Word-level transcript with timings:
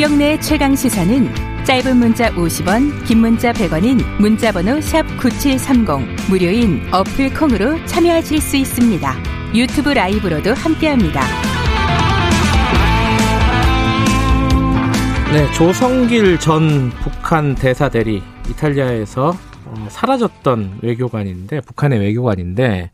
김경래의 0.00 0.40
최강 0.40 0.74
시사는 0.74 1.28
짧은 1.66 1.98
문자 1.98 2.30
50원, 2.30 3.06
긴 3.06 3.18
문자 3.18 3.52
100원인 3.52 4.02
문자번호 4.18 4.78
샵9730 4.78 6.30
무료인 6.30 6.80
어플 6.90 7.34
콩으로 7.34 7.84
참여하실 7.84 8.40
수 8.40 8.56
있습니다. 8.56 9.14
유튜브 9.54 9.90
라이브로도 9.90 10.54
함께합니다. 10.54 11.20
네, 15.34 15.52
조성길 15.52 16.38
전 16.38 16.88
북한 17.02 17.54
대사 17.54 17.90
대리 17.90 18.22
이탈리아에서 18.48 19.36
어, 19.66 19.86
사라졌던 19.90 20.78
외교관인데 20.80 21.60
북한의 21.60 22.00
외교관인데 22.00 22.90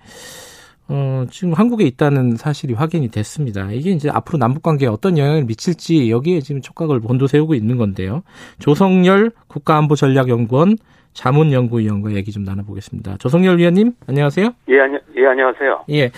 어, 0.89 1.25
지금 1.31 1.53
한국에 1.53 1.85
있다는 1.85 2.37
사실이 2.37 2.75
확인이 2.75 3.09
됐습니다. 3.09 3.71
이게 3.73 3.91
이제 3.91 4.09
앞으로 4.09 4.39
남북 4.39 4.63
관계에 4.63 4.89
어떤 4.89 5.19
영향을 5.19 5.45
미칠지 5.45 6.11
여기에 6.11 6.41
지금 6.41 6.61
촉각을 6.61 7.01
본도 7.01 7.27
세우고 7.27 7.55
있는 7.55 7.77
건데요. 7.77 8.23
조성열 8.61 9.33
국가안보전략연구원 9.49 10.77
자문연구위원과 11.13 12.13
얘기 12.13 12.31
좀 12.31 12.45
나눠보겠습니다. 12.45 13.17
조성열 13.19 13.59
위원님, 13.59 13.93
안녕하세요. 14.07 14.51
예, 14.69 14.81
안녕, 14.81 15.01
예, 15.17 15.27
안녕하세요. 15.27 15.85
예. 15.91 16.11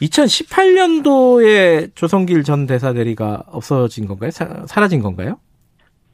2018년도에 0.00 1.94
조성길 1.94 2.42
전 2.42 2.66
대사 2.66 2.92
대리가 2.92 3.44
없어진 3.46 4.06
건가요? 4.08 4.30
사, 4.30 4.80
라진 4.80 5.00
건가요? 5.00 5.38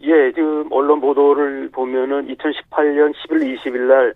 예, 0.02 0.32
지금 0.34 0.66
언론 0.70 1.00
보도를 1.00 1.70
보면은 1.70 2.26
2018년 2.28 3.14
11월 3.14 3.56
20일 3.56 3.78
날 3.88 4.10
아, 4.10 4.12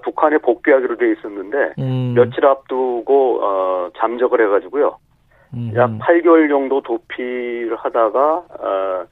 북한에 0.00 0.38
복귀하기로 0.38 0.96
돼 0.96 1.12
있었는데 1.12 1.74
음. 1.78 2.14
며칠 2.14 2.46
앞두고 2.46 3.40
어, 3.42 3.90
잠적을 3.96 4.40
해가지고요. 4.40 4.96
음. 5.54 5.72
약 5.76 5.90
8개월 5.98 6.48
정도 6.48 6.80
도피를 6.80 7.76
하다가 7.76 8.44
어, 8.60 9.04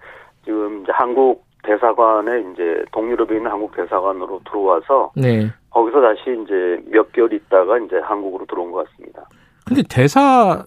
지금 0.44 0.84
한국 0.88 1.44
대사관에 1.62 2.44
이제 2.52 2.84
동유럽에 2.92 3.36
있는 3.36 3.50
한국 3.50 3.76
대사관으로 3.76 4.40
들어와서 4.44 5.12
네. 5.14 5.50
거기서 5.70 6.00
다시 6.00 6.22
이제 6.42 6.82
몇 6.90 7.12
개월 7.12 7.32
있다가 7.32 7.78
이제 7.78 7.98
한국으로 7.98 8.46
들어온 8.46 8.72
것 8.72 8.88
같습니다. 8.88 9.22
근데 9.66 9.82
대사 9.88 10.64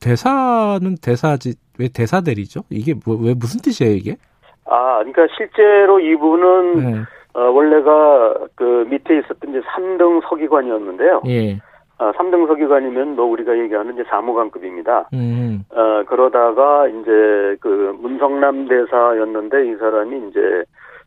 대사는 0.00 0.94
대사지 1.02 1.54
왜 1.78 1.88
대사들이죠? 1.88 2.62
이게 2.70 2.94
뭐, 3.04 3.16
왜 3.16 3.34
무슨 3.34 3.60
뜻이에요 3.60 3.92
이게? 3.92 4.16
아, 4.64 4.98
그러니까 4.98 5.26
실제로 5.36 6.00
이분은 6.00 6.74
네. 6.76 7.04
어, 7.34 7.42
원래가 7.50 8.34
그 8.54 8.86
밑에 8.88 9.18
있었던 9.18 9.50
이제 9.50 9.60
3등 9.60 10.22
서기관이었는데요. 10.28 11.22
예. 11.26 11.58
어, 11.98 12.12
3등 12.12 12.46
서기관이면 12.46 13.14
뭐 13.14 13.26
우리가 13.26 13.58
얘기하는 13.58 13.94
이제 13.94 14.04
사무관급입니다. 14.08 15.10
음. 15.12 15.64
어, 15.70 16.02
그러다가 16.06 16.88
이제 16.88 17.56
그 17.60 17.96
문성남 18.00 18.68
대사였는데 18.68 19.70
이 19.70 19.76
사람이 19.76 20.28
이제 20.30 20.64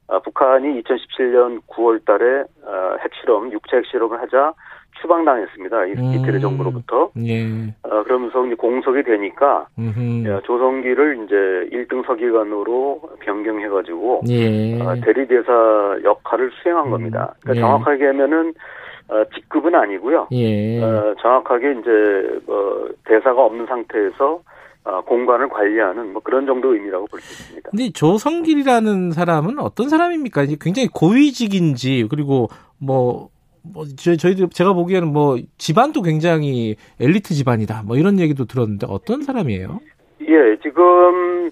어, 0.07 0.19
북한이 0.19 0.81
2017년 0.83 1.61
9월 1.67 2.05
달에 2.05 2.43
어, 2.65 2.95
핵실험, 3.02 3.52
육체 3.52 3.77
핵실험을 3.77 4.21
하자 4.21 4.53
추방당했습니다. 5.02 5.77
음. 5.83 6.13
이태리 6.13 6.39
정부로부터. 6.41 7.11
예. 7.25 7.44
어, 7.83 8.03
그러면서 8.03 8.45
이제 8.45 8.55
공석이 8.55 9.03
되니까 9.03 9.67
예, 9.80 10.39
조성기를 10.45 11.25
이제 11.25 11.75
1등 11.77 12.05
서기관으로 12.05 13.02
변경해가지고 13.19 14.21
예. 14.30 14.81
어, 14.81 14.95
대리대사 15.03 15.97
역할을 16.03 16.52
수행한 16.61 16.86
음. 16.86 16.91
겁니다. 16.91 17.33
그러니까 17.41 17.55
예. 17.55 17.59
정확하게 17.61 18.05
하면은 18.08 18.53
어, 19.09 19.23
직급은 19.36 19.75
아니고요. 19.75 20.27
예. 20.31 20.81
어, 20.81 21.16
정확하게 21.21 21.71
이제 21.80 22.39
뭐 22.45 22.89
대사가 23.05 23.44
없는 23.44 23.66
상태에서 23.66 24.39
어, 24.86 25.02
공간을 25.02 25.47
관리하는 25.49 26.11
뭐 26.14 26.21
그런 26.21 26.45
정도 26.45 26.73
의미라고 26.73 27.08
볼 27.08 27.19
수 27.21 27.44
있습니다. 27.44 27.69
근데 27.69 27.89
조성길이라는 27.91 29.11
사람은 29.11 29.59
어떤 29.59 29.88
사람입니까? 29.89 30.45
굉장히 30.59 30.88
고위직인지 30.94 32.08
그리고 32.09 32.48
뭐 32.80 33.30
뭐 33.63 33.85
저희 33.97 34.17
저희도 34.17 34.49
제가 34.49 34.73
보기에는 34.73 35.07
뭐 35.07 35.37
집안도 35.57 36.01
굉장히 36.01 36.75
엘리트 36.99 37.33
집안이다. 37.33 37.83
뭐 37.85 37.97
이런 37.97 38.19
얘기도 38.19 38.45
들었는데 38.45 38.87
어떤 38.89 39.23
사람이에요? 39.23 39.79
예, 40.21 40.57
지금 40.61 40.83
어, 41.47 41.49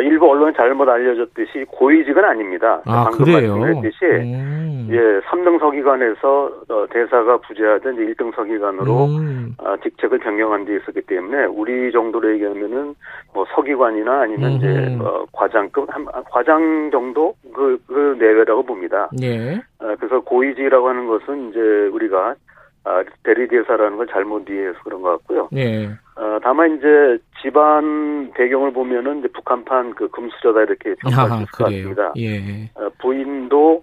일부 0.00 0.30
언론에 0.30 0.52
잘못 0.56 0.88
알려졌듯이 0.88 1.66
고위직은 1.68 2.24
아닙니다. 2.24 2.80
아, 2.86 3.04
방금 3.04 3.24
그래요? 3.24 3.56
말씀했듯이 3.56 4.04
음. 4.04 4.88
예, 4.90 5.20
3등 5.28 5.58
서기관에서 5.60 6.52
어, 6.68 6.86
대사가 6.90 7.36
부재하던 7.38 7.94
이제 7.94 8.12
1등 8.12 8.34
서기관으로 8.34 9.06
음. 9.06 9.54
어, 9.58 9.76
직책을 9.82 10.18
변경한 10.18 10.64
데 10.64 10.76
있었기 10.76 11.02
때문에 11.02 11.44
우리 11.44 11.92
정도로 11.92 12.32
얘기하면은 12.34 12.94
뭐 13.34 13.44
서기관이나 13.54 14.22
아니면 14.22 14.52
음. 14.52 14.56
이제 14.56 14.98
어, 15.00 15.24
과장급 15.32 15.94
한 15.94 16.06
과장 16.30 16.90
정도 16.90 17.34
그, 17.54 17.78
그 17.86 18.16
내외라고 18.18 18.64
봅니다. 18.64 19.08
예. 19.22 19.56
어, 19.78 19.94
그래서 19.98 20.20
고위직이라고 20.20 20.88
하는 20.88 21.06
것은 21.06 21.50
이제 21.50 21.60
우리가 21.92 22.34
아, 22.84 23.04
대리대사라는 23.22 23.96
걸 23.96 24.06
잘못 24.08 24.48
이해해서 24.48 24.78
그런 24.82 25.02
것 25.02 25.10
같고요. 25.10 25.48
예. 25.54 25.88
어, 26.16 26.38
다만 26.42 26.76
이제 26.76 27.18
집안 27.40 28.30
배경을 28.34 28.72
보면은 28.72 29.20
이제 29.20 29.28
북한판 29.28 29.94
그 29.94 30.08
금수저다 30.08 30.62
이렇게 30.62 30.94
평가할 30.96 31.46
수 31.46 31.64
같습니다. 31.64 32.12
예. 32.18 32.70
어, 32.74 32.88
부인도 33.00 33.82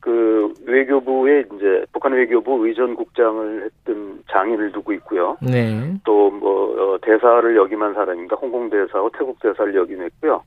그 0.00 0.52
외교부에 0.66 1.44
이제 1.54 1.84
북한 1.92 2.12
외교부 2.12 2.66
의전국장을 2.66 3.64
했던 3.64 4.22
장인을 4.30 4.72
두고 4.72 4.92
있고요. 4.94 5.36
네. 5.42 5.94
또뭐 6.04 6.94
어, 6.94 6.98
대사를 7.02 7.56
역임한 7.56 7.94
사람입니다. 7.94 8.36
홍콩 8.36 8.70
대사와 8.70 9.10
태국 9.16 9.38
대사를 9.40 9.74
역임했고요. 9.74 10.42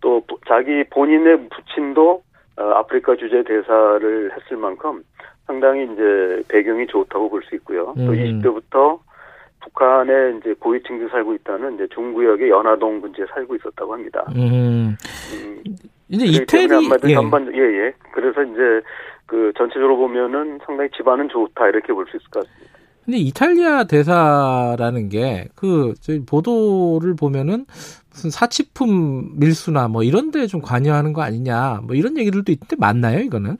또 0.00 0.22
자기 0.48 0.84
본인의 0.90 1.48
부친도 1.50 2.22
어, 2.56 2.62
아프리카 2.62 3.16
주재 3.16 3.44
대사를 3.44 4.32
했을 4.36 4.56
만큼 4.56 5.02
상당히 5.46 5.84
이제 5.84 6.42
배경이 6.48 6.86
좋다고 6.88 7.30
볼 7.30 7.42
수 7.42 7.54
있고요. 7.56 7.94
음. 7.96 8.06
또 8.06 8.12
20대부터 8.12 8.98
북한에 9.62 10.38
이제 10.38 10.54
고위층들이 10.58 11.08
살고 11.10 11.34
있다는 11.34 11.74
이제 11.74 11.86
중구역의 11.94 12.48
연화동 12.50 13.00
근처에 13.00 13.26
살고 13.34 13.56
있었다고 13.56 13.92
합니다. 13.92 14.24
음. 14.34 14.96
음. 15.32 15.64
이제 16.08 16.24
이태리 16.26 16.88
예. 17.04 17.14
전반 17.14 17.52
예 17.54 17.58
예. 17.60 17.92
그래서 18.12 18.42
이제 18.42 18.60
그 19.26 19.52
전체적으로 19.56 19.96
보면은 19.96 20.58
상당히 20.66 20.90
집안은 20.96 21.28
좋다 21.28 21.68
이렇게 21.68 21.92
볼 21.92 22.04
수 22.06 22.16
있을 22.16 22.28
것 22.30 22.40
같습니다. 22.44 22.70
근데 23.04 23.18
이탈리아 23.18 23.84
대사라는 23.84 25.08
게 25.08 25.48
그 25.56 25.94
저희 26.00 26.24
보도를 26.24 27.14
보면은 27.18 27.64
무슨 28.10 28.30
사치품 28.30 29.38
밀수나 29.38 29.88
뭐 29.88 30.02
이런 30.02 30.30
데 30.30 30.46
좀 30.46 30.60
관여하는 30.60 31.12
거 31.12 31.22
아니냐 31.22 31.80
뭐 31.86 31.94
이런 31.94 32.18
얘기들도 32.18 32.50
있는데 32.52 32.76
맞나요 32.78 33.20
이거는? 33.20 33.56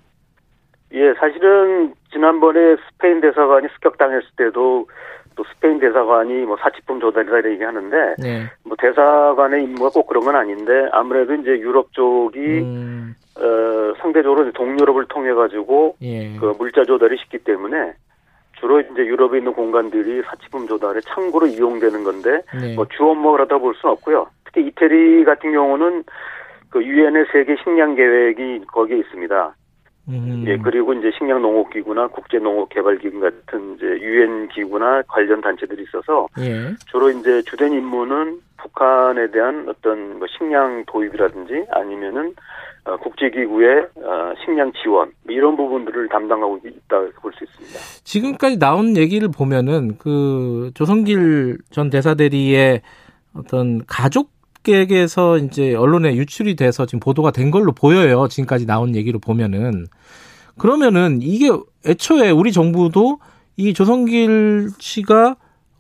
예, 0.93 1.15
사실은 1.21 1.95
지난번에 2.13 2.77
스페인 2.91 3.21
대사관이 3.21 3.69
습격당했을 3.75 4.29
때도 4.37 4.89
또 5.37 5.45
스페인 5.45 5.79
대사관이 5.79 6.45
뭐 6.45 6.57
사치품 6.61 7.01
조달이다 7.01 7.33
이렇게 7.39 7.53
얘기하는데 7.53 8.15
네. 8.19 8.51
뭐 8.65 8.77
대사관의 8.79 9.65
임무가 9.65 9.91
꼭 9.91 10.07
그런 10.07 10.25
건 10.25 10.37
아닌데 10.37 10.89
아무래도 10.93 11.35
이제 11.35 11.51
유럽 11.51 11.93
쪽이 11.93 12.39
음. 12.39 13.15
어 13.37 13.95
상대적으로 14.01 14.51
동유럽을 14.53 15.07
통해 15.07 15.33
가지고 15.33 15.97
예. 16.03 16.37
그 16.37 16.55
물자 16.59 16.85
조달이 16.85 17.17
쉽기 17.19 17.39
때문에 17.39 17.95
주로 18.59 18.81
이제 18.81 19.07
유럽에 19.07 19.39
있는 19.39 19.53
공간들이 19.55 20.23
사치품 20.27 20.67
조달에 20.67 21.01
창고로 21.07 21.47
이용되는 21.47 22.05
건데 22.05 22.43
네. 22.61 22.75
뭐 22.75 22.85
주 22.87 23.05
업무를 23.09 23.45
하다 23.45 23.59
볼 23.59 23.75
수는 23.77 23.93
없고요. 23.95 24.27
특히 24.45 24.67
이태리 24.67 25.25
같은 25.25 25.53
경우는 25.53 26.05
그 26.69 26.85
유엔의 26.85 27.27
세계 27.33 27.57
식량 27.63 27.95
계획이 27.95 28.67
거기에 28.67 28.99
있습니다. 28.99 29.55
음. 30.09 30.45
예, 30.47 30.57
그리고 30.57 30.93
이제 30.95 31.11
식량농업기구나 31.19 32.09
국제농업개발기구 32.09 33.21
같은 33.21 33.77
이제 33.77 33.87
유엔 33.87 34.49
기구나 34.49 35.03
관련 35.07 35.41
단체들이 35.41 35.85
있어서 35.85 36.27
예. 36.39 36.75
주로 36.87 37.11
이제 37.11 37.43
주된 37.43 37.73
임무는 37.73 38.41
북한에 38.57 39.31
대한 39.31 39.67
어떤 39.69 40.19
뭐 40.19 40.27
식량 40.37 40.85
도입이라든지 40.87 41.67
아니면은 41.71 42.35
어, 42.85 42.97
국제기구의 42.97 43.89
어, 43.97 44.33
식량 44.45 44.73
지원 44.83 45.13
뭐 45.25 45.35
이런 45.35 45.57
부분들을 45.57 46.09
담당하고 46.09 46.59
있다 46.65 46.99
볼 47.21 47.33
수 47.33 47.45
있습니다. 47.45 47.79
지금까지 48.05 48.59
나온 48.59 48.97
얘기를 48.97 49.29
보면은 49.29 49.97
그 49.99 50.71
조성길 50.75 51.59
전 51.71 51.91
대사대리의 51.91 52.81
어떤 53.37 53.85
가족 53.87 54.31
에게서 54.69 55.39
이제 55.39 55.75
언론에 55.75 56.15
유출이 56.15 56.57
돼서 56.57 56.87
지금 56.87 57.01
보도가 57.01 57.31
된 57.31 57.51
걸로 57.51 57.73
보여요. 57.73 58.29
지금까지 58.29 58.67
나온 58.67 58.95
얘기로 58.95 59.19
보면은 59.19 59.87
그러면은 60.59 61.21
이게 61.23 61.51
애초에 61.87 62.31
우리 62.31 62.53
정부도 62.53 63.19
이 63.57 63.73
조성길 63.73 64.71
씨가 64.79 65.37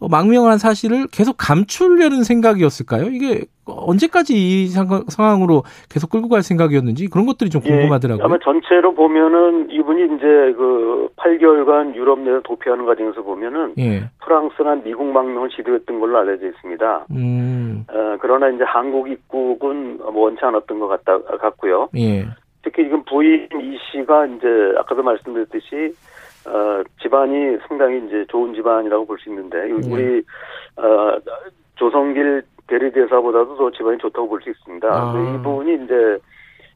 망명한 0.08 0.58
사실을 0.58 1.06
계속 1.12 1.37
감추려는 1.38 2.25
생각이었을까요? 2.25 3.08
이게 3.11 3.44
언제까지 3.67 4.35
이 4.35 4.69
상황으로 4.69 5.62
계속 5.88 6.11
끌고 6.11 6.29
갈 6.29 6.43
생각이었는지 6.43 7.08
그런 7.08 7.26
것들이 7.26 7.50
좀 7.50 7.62
예, 7.64 7.70
궁금하더라고요. 7.70 8.23
예, 8.23 8.25
아마 8.25 8.38
전체로 8.43 8.94
보면은 8.94 9.70
이분이 9.70 10.17
이제 10.17 10.55
그 10.56 11.08
8개월간 11.17 11.94
유럽 11.94 12.19
내에 12.20 12.41
도피하는 12.44 12.87
과정에서 12.87 13.23
보면은 13.23 13.75
예. 13.79 14.11
프랑스나 14.25 14.76
미국 14.76 15.06
망명을 15.06 15.50
시도했던 15.55 16.00
걸로 16.00 16.19
알려져 16.19 16.47
있습니다. 16.49 17.06
음. 17.12 17.85
어, 17.88 18.17
그러나 18.20 18.49
이제 18.49 18.64
한국 18.64 19.11
입국은 19.11 19.99
뭐 19.99 20.25
원치 20.25 20.44
않았던 20.44 20.79
것 20.81 20.88
같다 20.88 21.19
같고요. 21.38 21.88
예. 21.97 22.26
특히 22.62 22.85
지금 22.85 23.02
부인 23.05 23.49
이 23.61 23.79
씨가 23.91 24.26
이제 24.26 24.47
아까도 24.79 25.02
말씀드렸듯이 25.02 25.94
어, 26.46 26.82
집안이 27.02 27.58
상당히 27.69 27.98
이제 28.06 28.25
좋은 28.28 28.54
집안이라고 28.54 29.06
볼 29.06 29.19
수 29.19 29.28
있는데 29.28 29.58
네. 29.66 29.72
우리 29.92 30.22
어, 30.76 31.19
조성길 31.76 32.42
대리대사보다도 32.66 33.56
더 33.56 33.70
집안이 33.70 33.98
좋다고 33.98 34.28
볼 34.28 34.40
수 34.42 34.50
있습니다. 34.50 34.88
아. 34.88 35.34
이분이 35.38 35.84
이제 35.84 36.19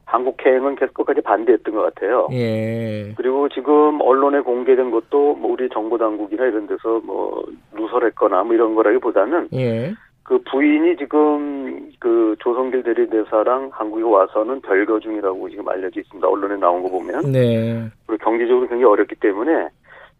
한국행은 0.06 0.76
계속 0.76 0.94
끝까지 0.94 1.22
반대했던 1.22 1.74
것 1.74 1.82
같아요. 1.94 2.28
예. 2.32 3.12
그리고 3.16 3.48
지금 3.48 4.00
언론에 4.02 4.40
공개된 4.40 4.90
것도 4.90 5.34
뭐 5.36 5.52
우리 5.52 5.68
정보 5.70 5.96
당국이나 5.96 6.44
이런 6.44 6.66
데서 6.66 7.00
뭐 7.04 7.42
누설했거나 7.74 8.42
뭐 8.44 8.54
이런 8.54 8.74
거라기보다는 8.74 9.48
예. 9.54 9.94
그 10.24 10.38
부인이 10.50 10.96
지금 10.96 11.92
그 12.00 12.34
조성길 12.40 12.82
대리대사랑 12.82 13.70
한국에 13.72 14.02
와서는 14.02 14.62
별거 14.62 14.98
중이라고 14.98 15.50
지금 15.50 15.68
알려져 15.68 16.00
있습니다. 16.00 16.26
언론에 16.26 16.56
나온 16.56 16.82
거 16.82 16.88
보면. 16.88 17.30
네. 17.30 17.86
그리고 18.06 18.24
경제적으로 18.24 18.66
굉장히 18.66 18.84
어렵기 18.84 19.16
때문에 19.16 19.68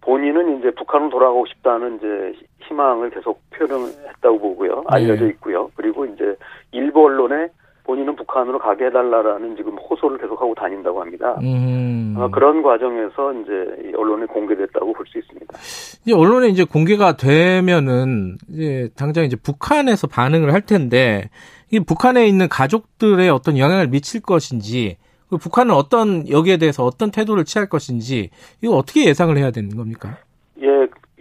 본인은 0.03 0.59
이제 0.59 0.71
북한으로 0.73 1.09
돌아가고 1.09 1.47
싶다는 1.47 1.97
이제 1.97 2.39
희망을 2.61 3.09
계속 3.11 3.41
표현했다고 3.57 4.39
보고요. 4.39 4.77
네. 4.77 4.83
알려져 4.89 5.27
있고요. 5.29 5.71
그리고 5.75 6.05
이제 6.05 6.37
일부 6.73 7.07
언론에 7.07 7.49
본인은 7.85 8.17
북한으로 8.17 8.59
가게 8.59 8.87
해달라라는 8.87 9.57
지금 9.57 9.77
호소를 9.77 10.19
계속하고 10.19 10.55
다닌다고 10.55 11.01
합니다. 11.01 11.37
음. 11.43 12.15
어, 12.19 12.29
그런 12.31 12.63
과정에서 12.63 13.33
이제 13.35 13.93
언론에 13.97 14.27
공개됐다고 14.27 14.93
볼 14.93 15.05
수 15.07 15.19
있습니다. 15.19 15.55
이제 16.03 16.15
언론에 16.15 16.49
이제 16.49 16.65
공개가 16.65 17.17
되면은 17.17 18.37
이제 18.51 18.89
당장 18.97 19.25
이제 19.25 19.37
북한에서 19.37 20.07
반응을 20.07 20.53
할 20.53 20.63
텐데 20.63 21.29
이 21.71 21.81
북한에 21.81 22.27
있는 22.27 22.49
가족들의 22.49 23.29
어떤 23.29 23.59
영향을 23.59 23.89
미칠 23.89 24.23
것인지 24.23 24.97
북한은 25.29 25.75
어떤 25.75 26.29
여기에 26.29 26.59
대해서 26.59 26.85
어떤 26.85 27.11
태도를 27.11 27.45
취할 27.45 27.69
것인지 27.69 28.31
이거 28.63 28.77
어떻게 28.77 29.05
예상을 29.07 29.37
해야 29.37 29.51
되는 29.51 29.77
겁니까? 29.77 30.17
예, 30.63 30.69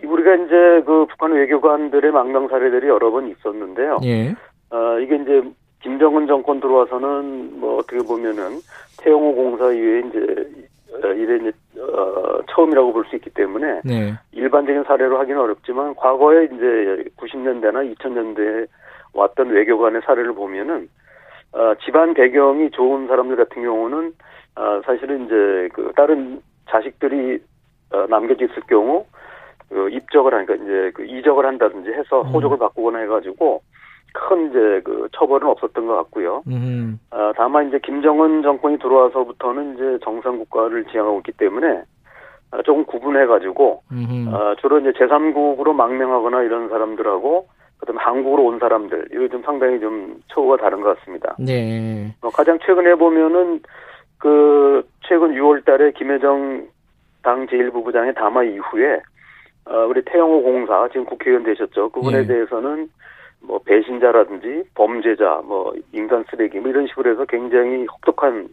우리가 0.06 0.36
이제 0.36 0.84
그 0.86 1.08
북한 1.10 1.32
외교관들의 1.34 2.12
망명 2.12 2.48
사례들이 2.48 2.88
여러 2.88 3.12
번 3.12 3.28
있었는데요. 3.30 4.00
예. 4.04 4.36
어, 4.70 5.00
이게 5.00 5.16
이제 5.16 5.42
김정은 5.84 6.28
정권 6.28 6.62
들어와서는 6.62 7.60
뭐 7.60 7.78
어떻게 7.78 7.98
보면은 8.00 8.60
태영호 9.00 9.36
공사 9.36 9.70
이후에 9.72 10.00
이제 10.00 10.48
어, 10.94 11.08
이래 11.08 11.36
이제 11.36 11.52
어, 11.82 12.40
처음이라고 12.50 12.94
볼 12.94 13.04
수 13.06 13.18
있기 13.18 13.30
때문에 13.32 13.82
네. 13.84 14.14
일반적인 14.32 14.86
사례로 14.86 15.20
하기는 15.20 15.40
어렵지만 15.40 15.94
과거에 15.96 16.46
이제 16.46 17.04
90년대나 17.18 17.94
2000년대에 17.96 18.68
왔던 19.14 19.50
외교관의 19.50 20.02
사례를 20.06 20.34
보면은 20.34 20.88
어, 21.52 21.76
집안 21.86 22.14
배경이 22.14 22.72
좋은 22.72 23.08
사람들 23.08 23.36
같은 23.36 23.62
경우는 23.62 24.14
어, 24.56 24.82
사실은 24.86 25.26
이제 25.26 25.70
그 25.74 25.92
다른 25.98 26.42
자식들이 26.70 27.40
어, 27.92 28.06
남겨져 28.08 28.46
있을 28.46 28.62
경우 28.68 29.06
그 29.70 29.90
입적을 29.90 30.34
하니까 30.34 30.56
이제 30.56 30.92
그 30.94 31.04
이적을 31.04 31.46
한다든지 31.46 31.90
해서 31.92 32.22
음. 32.22 32.28
호적을 32.28 32.58
바꾸거나 32.58 33.00
해가지고 33.00 33.62
큰 34.14 34.50
이제 34.50 34.82
그 34.86 35.10
처벌은 35.12 35.48
없었던 35.48 35.88
것 35.88 35.96
같고요. 35.96 36.44
음. 36.48 37.00
아, 37.10 37.34
다만 37.36 37.68
이제 37.68 37.80
김정은 37.84 38.44
정권이 38.44 38.78
들어와서부터는 38.80 39.76
이제 39.76 40.00
정상 40.04 40.38
국가를 40.38 40.86
지향하고 40.86 41.18
있기 41.20 41.34
때문에 41.34 41.84
아, 42.52 42.62
조금 42.62 42.86
구분해 42.86 43.26
가지고 43.26 43.82
아, 44.32 44.56
주로 44.62 44.80
이제 44.80 44.92
제3국으로 44.92 45.74
망명하거나 45.74 46.44
이런 46.44 46.70
사람들하고 46.70 47.48
그다음에 47.80 48.02
한국으로 48.02 48.46
온 48.46 48.60
사람들 48.60 49.10
이거 49.12 49.28
좀 49.28 49.42
상당히 49.44 49.80
좀 49.80 50.22
처우가 50.28 50.58
다른 50.58 50.82
것 50.82 50.98
같습니다. 50.98 51.36
네. 51.40 52.16
어, 52.22 52.30
가장 52.30 52.58
최근에 52.66 52.96
보면은 52.96 53.62
그 54.20 54.88
최근 55.08 55.34
6월달에 55.34 55.96
김혜정 55.96 56.68
당 57.24 57.48
제1부부장의 57.48 58.16
담화 58.16 58.44
이후에 58.44 59.02
어, 59.66 59.86
우리 59.88 60.02
태영호 60.06 60.44
공사 60.44 60.88
지금 60.90 61.06
국회의원 61.06 61.44
되셨죠. 61.44 61.90
그분에 61.90 62.22
네. 62.22 62.28
대해서는 62.28 62.90
뭐 63.44 63.60
배신자라든지 63.66 64.64
범죄자, 64.74 65.42
뭐 65.46 65.74
인간 65.92 66.24
쓰레기 66.30 66.60
뭐 66.60 66.70
이런 66.70 66.88
식으로 66.88 67.12
해서 67.12 67.26
굉장히 67.26 67.86
혹독한 67.86 68.48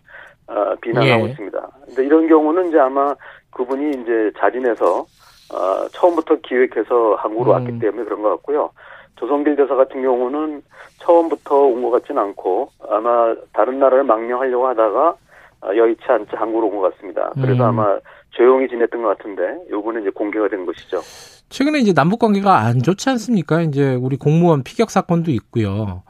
어, 0.49 0.75
비난하고 0.81 1.27
예. 1.27 1.31
있습니다. 1.31 1.69
근데 1.87 2.05
이런 2.05 2.27
경우는 2.29 2.69
이제 2.69 2.79
아마 2.79 3.15
그분이 3.53 3.91
이제 3.91 4.33
자진해서 4.39 5.07
어, 5.53 5.89
처음부터 5.93 6.37
기획해서 6.43 7.15
한국으로 7.17 7.53
음. 7.53 7.55
왔기 7.55 7.79
때문에 7.79 8.05
그런 8.05 8.23
것 8.23 8.31
같고요. 8.31 8.71
조성길 9.17 9.57
대사 9.57 9.75
같은 9.75 10.03
경우는 10.03 10.63
처음부터 10.99 11.57
온 11.57 11.83
것 11.83 11.91
같지는 11.91 12.23
않고 12.23 12.71
아마 12.89 13.35
다른 13.53 13.79
나라를 13.79 14.05
망명하려고 14.05 14.67
하다가 14.69 15.09
어, 15.09 15.17
여의치 15.67 16.03
않지 16.09 16.31
한국으로 16.35 16.69
온 16.69 16.81
것 16.81 16.95
같습니다. 16.95 17.31
그래서 17.35 17.63
음. 17.65 17.69
아마 17.69 17.99
조용히 18.31 18.69
지냈던 18.69 19.03
것 19.03 19.17
같은데 19.19 19.43
요번에 19.71 20.01
이제 20.01 20.11
공개가 20.11 20.49
된 20.49 20.65
것이죠. 20.67 21.01
최근에 21.51 21.79
이제 21.81 21.93
남북 21.93 22.21
관계가 22.21 22.59
안 22.61 22.81
좋지 22.81 23.09
않습니까? 23.11 23.61
이제 23.63 23.95
우리 24.01 24.17
공무원 24.17 24.63
피격 24.63 24.91
사건도 24.91 25.31
있고요. 25.33 26.03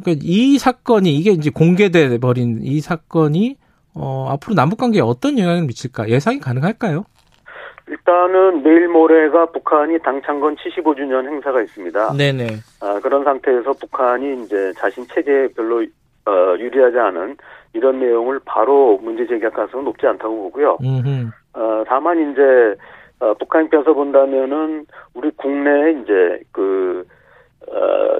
그러니까 0.00 0.22
이 0.24 0.58
사건이 0.58 1.14
이게 1.16 1.32
이제 1.32 1.50
공개돼 1.50 2.18
버린 2.18 2.60
이 2.62 2.80
사건이 2.80 3.56
어, 3.94 4.28
앞으로 4.30 4.54
남북 4.54 4.78
관계에 4.78 5.00
어떤 5.02 5.38
영향을 5.38 5.62
미칠까 5.66 6.08
예상이 6.08 6.38
가능할까요? 6.38 7.04
일단은 7.88 8.62
내일 8.62 8.88
모레가 8.88 9.46
북한이 9.52 9.98
당창건 10.00 10.56
75주년 10.56 11.26
행사가 11.26 11.62
있습니다. 11.62 12.12
네네. 12.14 12.46
아, 12.80 13.00
그런 13.00 13.24
상태에서 13.24 13.72
북한이 13.74 14.42
이제 14.44 14.72
자신 14.76 15.06
체제에 15.06 15.48
별로 15.56 15.84
어, 16.26 16.56
유리하지 16.58 16.98
않은 16.98 17.36
이런 17.72 18.00
내용을 18.00 18.40
바로 18.44 18.98
문제 19.02 19.26
제기할 19.26 19.52
가능성은 19.52 19.84
높지 19.84 20.06
않다고 20.06 20.44
보고요. 20.44 20.78
어, 21.54 21.84
다만 21.86 22.32
이제 22.32 22.74
어, 23.20 23.34
북한 23.34 23.64
입장에서 23.64 23.94
본다면은 23.94 24.86
우리 25.14 25.30
국내에 25.30 25.92
이제 26.02 26.40
그, 26.52 27.06
어, 27.68 28.18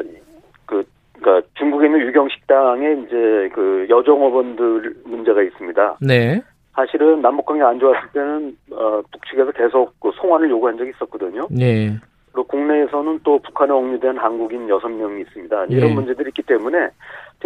그, 0.65 0.85
그니까 1.13 1.43
중국에 1.55 1.87
있는 1.87 2.01
유경 2.01 2.29
식당에 2.29 2.93
이제 2.93 3.51
그 3.53 3.87
여종업원들 3.91 4.95
문제가 5.05 5.43
있습니다. 5.43 5.99
네. 6.01 6.41
사실은 6.75 7.23
남북관계 7.23 7.63
안 7.63 7.79
좋았을 7.79 8.09
때는 8.13 8.57
어, 8.73 9.03
북측에서 9.13 9.53
계속 9.53 9.99
그 10.01 10.11
송환을 10.15 10.51
요구한 10.51 10.77
적이 10.77 10.91
있었거든요. 10.91 11.47
네. 11.51 11.93
그리고 12.33 12.49
국내에서는 12.49 13.21
또 13.25 13.39
북한에 13.39 13.73
억류된 13.73 14.19
한국인 14.19 14.69
여섯 14.69 14.89
명이 14.89 15.23
있습니다. 15.23 15.65
이런 15.67 15.89
네. 15.89 15.95
문제들이 15.95 16.29
있기 16.29 16.43
때문에 16.43 16.91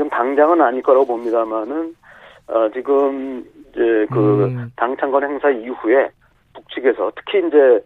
지금 0.00 0.08
당장은 0.08 0.62
아닐 0.62 0.82
거라고 0.82 1.04
봅니다만은 1.04 1.94
어, 2.46 2.70
지금 2.72 3.44
이제 3.68 4.06
그 4.10 4.44
음. 4.44 4.72
당창건 4.76 5.24
행사 5.24 5.50
이후에 5.50 6.08
북측에서 6.54 7.12
특히 7.16 7.46
이제 7.46 7.84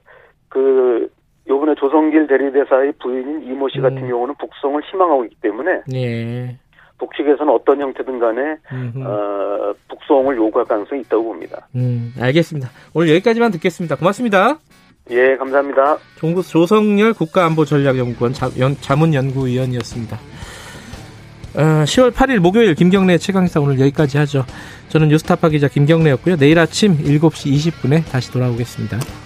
그 0.49 1.11
요번에 1.49 1.75
조성길 1.75 2.29
대리대사의 2.29 2.93
부인인 3.03 3.43
이모 3.43 3.69
씨 3.69 3.81
같은 3.81 3.99
음. 3.99 4.09
경우는 4.09 4.35
북송을 4.37 4.83
희망하고 4.85 5.25
있기 5.25 5.37
때문에 5.43 5.83
예. 5.93 6.57
북측에서는 6.99 7.53
어떤 7.53 7.81
형태든 7.81 8.21
간에 8.21 8.59
어, 9.05 9.75
북송을 9.89 10.37
요구할 10.37 10.67
가능성이 10.67 11.01
있다고 11.01 11.25
봅니다. 11.25 11.67
음, 11.75 12.15
알겠습니다. 12.21 12.69
오늘 12.95 13.11
여기까지만 13.11 13.51
듣겠습니다. 13.51 13.97
고맙습니다. 13.97 14.59
예, 15.11 15.37
감사합니다. 15.37 15.99
종부 16.15 16.43
조성열 16.45 17.13
국가안보전략연구원 17.15 18.33
자문연구위원이었습니다. 18.81 20.17
어, 21.55 21.85
10월 21.85 22.13
8일 22.13 22.39
목요일 22.39 22.75
김경래 22.75 23.19
최강사 23.19 23.61
오늘 23.61 23.79
여기까지 23.79 24.19
하죠. 24.19 24.45
저는 24.89 25.09
뉴스타파 25.09 25.49
기자 25.49 25.69
김경래였고요. 25.69 26.37
내일 26.37 26.59
아침 26.59 26.99
7시 26.99 27.73
20분에 27.73 28.05
다시 28.07 28.31
돌아오겠습니다. 28.33 29.24